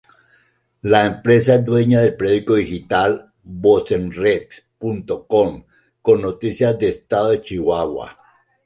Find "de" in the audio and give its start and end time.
7.29-7.41